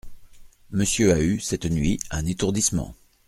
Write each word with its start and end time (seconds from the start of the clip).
Monsieur 0.71 1.13
a 1.13 1.19
eu, 1.19 1.39
cette 1.39 1.65
nuit, 1.67 1.99
un 2.09 2.25
étourdissement. 2.25 2.95